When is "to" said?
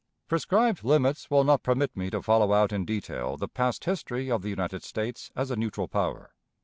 2.09-2.23